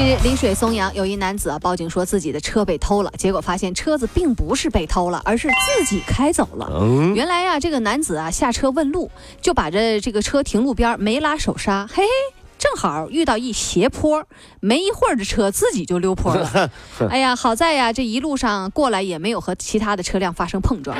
[0.00, 6.70] 近日，丽水松阳有一男子啊报警说自己的车被偷了，结果发现车子并不是被偷了，而是自己开走了。
[6.72, 9.10] 嗯，原来呀、这个男子啊下车问路，
[9.42, 12.08] 就把这这个车停路边，没拉手刹，嘿嘿。
[12.56, 14.24] 正好遇到一斜坡，
[14.60, 16.70] 没一会儿这车自己就溜坡了。
[17.10, 20.96] 哎呀，好在呀，这一路上过来也没有和其他的车辆发生碰撞。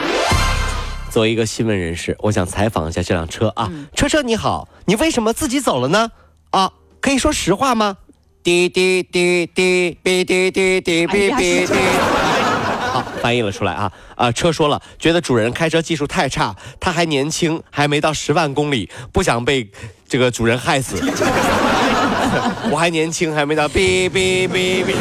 [1.09, 3.67] 作为一个新闻人士，我想采访一下这辆车啊。
[3.71, 6.11] 嗯车车你好，你为什么自己走了呢？
[6.51, 7.97] 啊，可以说实话吗？
[8.43, 11.75] 滴滴滴滴哔滴滴滴哎呀哔哔滴。
[12.91, 14.33] 好，翻译了出来啊啊！
[14.33, 19.71] 车说了，觉得主人开车技术太差，他还年轻，还没到十万公里，不想被
[20.09, 20.97] 这个主人害死。
[22.69, 24.95] 我还年轻，还没到哔哔哔哔。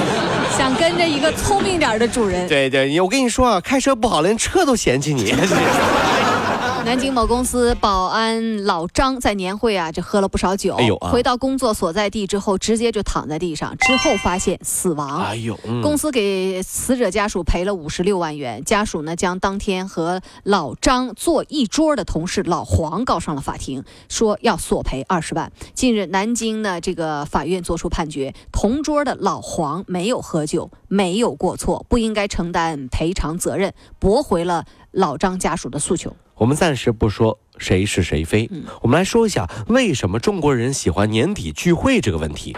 [0.56, 2.48] 想跟着一个聪明点的主人。
[2.48, 5.34] 对对，我跟你说啊，开车不好，连车都嫌弃你。
[6.86, 15.22] 南京某公司保安老张在年会啊，这喝了不少酒，哎呦啊回到工作所在地之后，直接就躺在地上，之后发现死亡。
[15.22, 25.52] 哎呦，嗯公司给死者家属赔了五十六万元，家属呢将当天和老张坐一桌的同事老黄告上了法庭，说要索赔二十万。
[25.76, 36.16] 近日，南京呢这个法院作出判决，同桌的老黄没有喝酒，没有过错，不应该承担赔偿责任，驳回了老张家属的诉求。
[36.36, 42.56] 我们暂时不说谁是谁非，嗯我们来说一下为什么中国人喜欢年底聚会这个问题。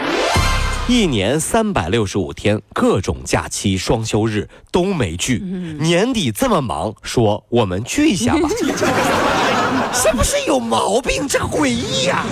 [0.88, 8.50] 一年三百六十五天，各种假期、双休日都没聚，嗯年底这么忙，说我们聚一下吧，
[9.94, 11.28] 是不是有毛病？
[11.28, 12.26] 这诡异呀！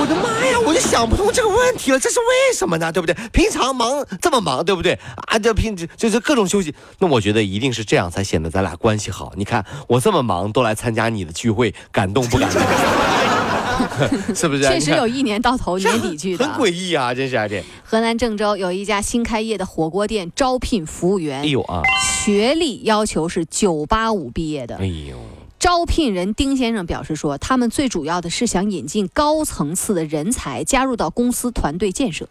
[0.00, 2.92] 我的妈呀，我就想不通这个问题了，这是为什么呢？
[2.92, 3.14] 对不对？
[3.32, 4.98] 平常忙这么忙，对不对？
[5.26, 9.32] 啊，这平时就是各种休息，那我觉得一定是这样才显得咱俩关系好。
[9.36, 12.62] 你看我这么忙都来参加你的聚会，感动不感动？
[14.34, 14.70] 是不是啊？
[14.72, 16.58] 确实有一年到头年底聚的很啊。
[16.60, 17.62] 诡异啊，真是啊这。
[17.84, 21.82] 河南郑州有一家新开业的火锅店招聘服务员，哎呦啊，
[22.24, 24.86] 学历要求是九八五毕业的哎。
[24.86, 25.16] 呦，
[25.58, 32.28] 招聘人丁先生表示说，他们最主要的是想引进高层次的人才加入到公司团队建设。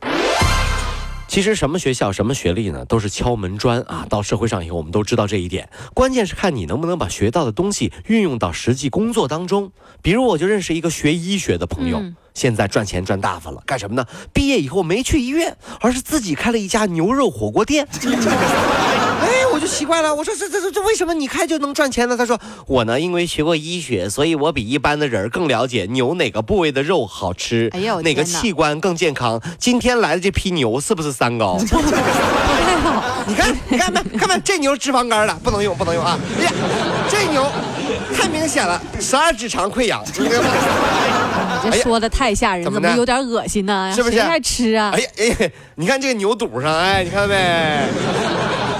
[1.27, 4.07] 其实什么学校、什么学历呢，都是敲门砖啊。
[4.09, 5.69] 到社会上以后，我们都知道这一点。
[5.93, 9.73] 关键是看你能不能把学到的东西运用到实际工作当中。
[10.01, 14.05] 比如，我就认识一个学医学的朋友，嗯现在赚钱赚大发了，干什么呢？
[14.31, 17.85] 毕业以后没去医院，而是自己开了一家牛肉火锅店。
[19.57, 22.15] 哎，我就奇怪了，我说这这这这为什么你开就能赚钱呢？
[22.15, 29.41] 他说我呢，因为学过医学，所以我比一般的人更了解牛哪个部位的肉好吃，哎呦哪个器官更健康。
[29.57, 31.57] 今天来的这批牛是不是三高？
[31.67, 31.97] 不太
[32.83, 33.99] 好，你看，你看没？
[34.15, 34.39] 看没？
[34.45, 36.19] 这牛脂肪肝了，不能用，不能用啊！
[36.39, 36.51] 哎呀，
[37.09, 37.51] 这牛
[38.15, 40.03] 太明显了，十二指肠溃疡，
[41.63, 43.91] 这说的太吓人，怎么怎么有点恶心呢？
[43.95, 44.99] 是不是谁爱吃啊哎？
[44.99, 47.87] 呀哎呀，你看这个牛肚上，哎，你看没？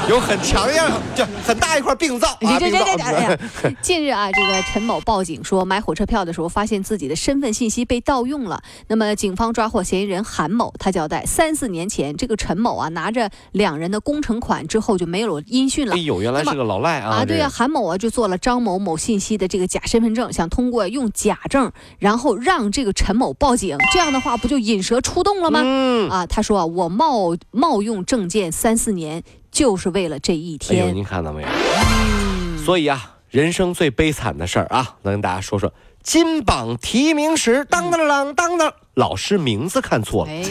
[0.09, 3.38] 有很强样，就很大一块病灶 啊，你这这这这，哎呀！
[3.81, 8.62] 近日啊，这个陈某报警说买火车票的时候发现自己的身份信息被盗用了。
[8.88, 15.97] 那么警方抓获嫌疑人韩某，他交代，三四年前这个陈某啊拿着两人的工程款之后就没有了音讯了哎。
[15.97, 17.18] 呦，原来是个老赖啊！
[17.18, 21.69] 啊，对呀、呀，韩某啊就做了张某某信息的这个假身份证，想通过用假证，
[22.00, 25.59] 然后让这个陈某报警，这样的话不就引蛇出洞了吗？
[25.62, 29.22] 嗯，啊，他说啊，我冒冒用证件三四年，
[29.57, 30.95] 就是为了这一哎呦，天。
[30.95, 31.47] 您看到没有？
[31.50, 35.73] 嗯，所以啊，人生最悲惨的事儿啊，能跟大家说说。
[36.03, 40.31] 金榜题名时，当当当当当，老师名字看错了。
[40.31, 40.44] 哎，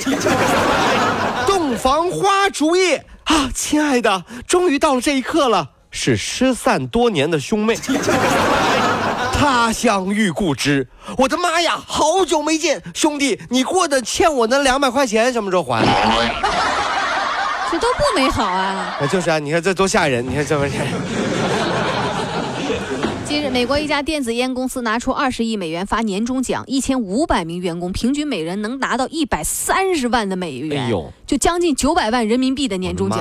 [1.47, 7.79] 洞房花烛夜啊，亲爱的，终于到了这一刻了，是失散多年的兄妹。
[9.39, 15.85] 他乡遇故知，我的妈呀，好久没见，兄弟，你过的欠我那两百块钱什么时候还？
[17.71, 18.97] 这都不美好啊！
[19.11, 21.26] 就是啊，你看这多吓人，你看这玩意儿。
[23.27, 33.19] 近日，美国一家电子烟公司拿出二十亿美元发年终奖，一千五百名员工平均每人能拿到一百三十万的美元，哎呦，就将近九百万人民币的年终奖。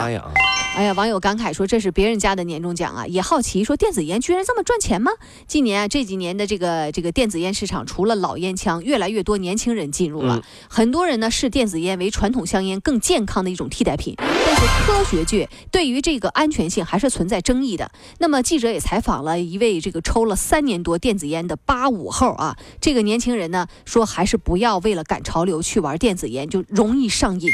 [0.75, 5.11] 哎呀，网友感慨说这是别人家的年终奖啊，也好奇说电子烟居然这么赚钱吗？
[5.47, 14.15] 近年啊这几年的这个这个电子烟市场，除了老烟枪，越来越多年轻人进入了，嗯很多人呢视电子烟为传统香烟更健康的一种替代品。
[14.57, 17.91] 但是科学界对于这个安全性还是存在争议的。
[18.19, 27.49] 那么记者也采访了一位这个抽了三年多电子烟的八五后啊，这个年轻人呢说还是不要为了赶潮流去玩电子烟，就容易上瘾。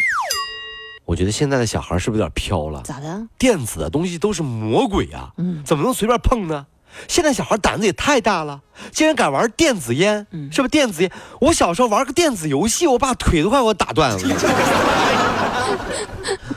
[1.05, 2.83] 我觉得现在的小孩是不是有点飘了？
[2.83, 3.25] 咋的？
[3.39, 5.31] 电子的东西都是魔鬼啊，
[5.65, 6.67] 怎么能随便碰呢？
[7.07, 8.61] 现在小孩胆子也太大了，
[8.91, 11.11] 竟然敢玩电子烟，是不是电子烟？
[11.39, 14.19] 我小时候玩个电子游戏，我把腿都快给我打断了。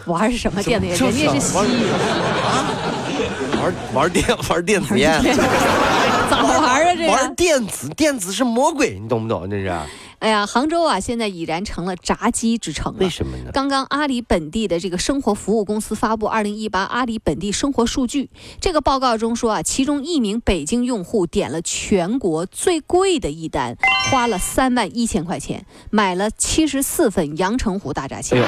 [0.07, 0.97] 玩什么电子烟？
[0.99, 1.65] 人家是吸啊，
[3.63, 5.23] 玩玩电 玩电子烟，
[6.31, 6.95] 咋玩啊？
[6.95, 9.49] 这玩电子电子是魔鬼，你懂不懂？
[9.49, 9.73] 这是。
[10.25, 12.99] 哎呀，杭州啊，现在已然成了炸鸡之城了。
[12.99, 13.51] 为什么呢？
[13.53, 23.77] 刚刚阿里本地的这个生活服务公司发布二零一八阿里本地生活数据，这个报告中说啊，其中一名北京用户点了全国最贵的一单，
[24.11, 28.43] 花了三万一千块钱，买了七十四份阳澄湖大闸蟹。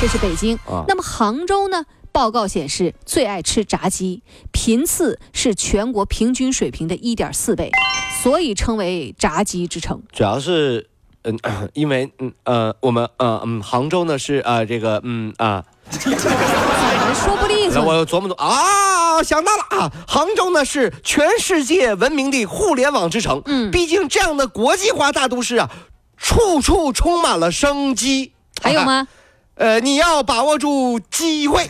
[0.00, 0.58] 这是北京。
[0.88, 1.84] 那么杭州呢？
[2.10, 7.70] 报告显示，最爱吃炸鸡，频次是全国平均水平的一点四倍，
[8.20, 10.02] 所以称为炸鸡之城。
[10.10, 10.89] 主要是。
[11.24, 11.38] 嗯，
[11.74, 16.16] 因为嗯呃，我们呃嗯，杭州呢是呃这个嗯啊，怎么
[17.14, 17.82] 说不利索？
[17.82, 23.42] 我琢磨琢磨啊，想到了啊，杭州呢是全世界闻名的互联网之城。
[23.46, 25.68] 嗯，毕竟这样的国际化大都市啊，
[26.16, 28.32] 处处充满了生机。
[28.62, 29.06] 还有吗？
[29.56, 31.68] 呃，你要把握住机会。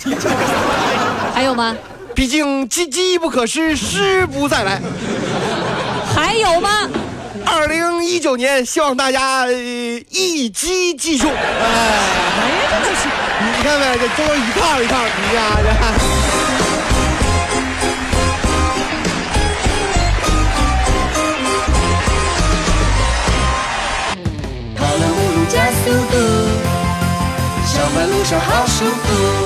[1.35, 1.77] 还有吗？
[2.15, 4.81] 毕竟机机不可失，失不再来。
[6.15, 6.69] 还有吗？
[7.47, 11.31] 二零一九年，希望大家一击即中。
[11.31, 11.37] 哎，
[12.71, 13.09] 真的是，
[13.57, 13.99] 你看没？
[13.99, 15.69] 这都是一套一套，你看这。
[24.77, 26.15] 跑了五路加速度，
[27.67, 29.40] 上班路上好舒服。